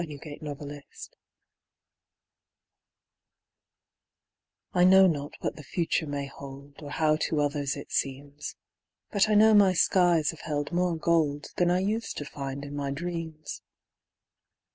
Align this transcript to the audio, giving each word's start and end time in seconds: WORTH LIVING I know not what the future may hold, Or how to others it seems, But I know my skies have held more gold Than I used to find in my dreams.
WORTH 0.03 0.19
LIVING 0.51 0.81
I 4.73 4.83
know 4.83 5.05
not 5.05 5.35
what 5.41 5.57
the 5.57 5.61
future 5.63 6.07
may 6.07 6.25
hold, 6.25 6.81
Or 6.81 6.89
how 6.89 7.17
to 7.17 7.39
others 7.39 7.75
it 7.77 7.91
seems, 7.91 8.55
But 9.11 9.29
I 9.29 9.35
know 9.35 9.53
my 9.53 9.73
skies 9.73 10.31
have 10.31 10.41
held 10.41 10.71
more 10.71 10.95
gold 10.95 11.49
Than 11.57 11.69
I 11.69 11.81
used 11.81 12.17
to 12.17 12.25
find 12.25 12.65
in 12.65 12.75
my 12.75 12.89
dreams. 12.89 13.61